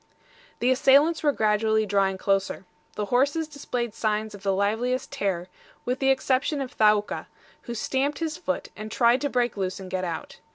[0.61, 2.65] The assailants were gradually drawing closer.
[2.95, 5.47] The horses displayed signs of the liveliest terror,
[5.85, 7.27] with the exception of Thaouka,
[7.69, 10.39] who stamped his foot, and tried to break loose and get out.